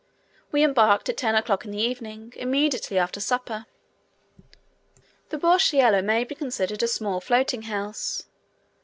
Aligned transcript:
We 0.51 0.63
embarked 0.63 1.09
at 1.09 1.17
ten 1.17 1.35
o'clock 1.35 1.63
in 1.63 1.69
the 1.69 1.77
evening, 1.77 2.33
immediately 2.35 2.97
after 2.97 3.19
supper. 3.19 3.67
The 5.29 5.37
'burchiello' 5.37 6.03
may 6.03 6.23
be 6.23 6.33
considered 6.33 6.81
a 6.81 6.87
small 6.87 7.21
floating 7.21 7.61
house. 7.61 8.23